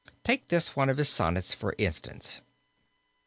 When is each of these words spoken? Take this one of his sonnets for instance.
Take 0.23 0.47
this 0.47 0.75
one 0.75 0.89
of 0.89 0.97
his 0.97 1.09
sonnets 1.09 1.53
for 1.53 1.75
instance. 1.77 2.41